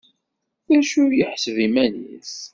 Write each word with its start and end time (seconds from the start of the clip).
D 0.67 0.69
acu 0.77 1.01
i 1.11 1.15
yeḥseb 1.19 1.57
iman-is? 1.65 2.35